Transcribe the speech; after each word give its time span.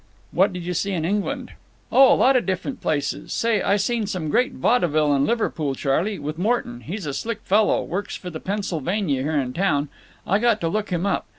"What 0.31 0.51
did 0.51 0.63
you 0.63 0.73
see 0.73 0.93
in 0.93 1.05
England?" 1.05 1.51
"Oh, 1.91 2.11
a 2.11 2.15
lot 2.15 2.35
of 2.35 2.47
different 2.47 2.81
places. 2.81 3.31
Say, 3.31 3.61
I 3.61 3.75
seen 3.75 4.07
some 4.07 4.29
great 4.31 4.53
vaudeville 4.53 5.13
in 5.15 5.27
Liverpool, 5.27 5.75
Charley, 5.75 6.17
with 6.17 6.39
Morton—he's 6.39 7.05
a 7.05 7.13
slick 7.13 7.41
fellow; 7.43 7.83
works 7.83 8.15
for 8.15 8.31
the 8.31 8.39
Pennsylvania, 8.39 9.21
here 9.21 9.35
in 9.39 9.53
town. 9.53 9.89
I 10.25 10.39
got 10.39 10.59
to 10.61 10.69
look 10.69 10.89
him 10.89 11.05
up. 11.05 11.27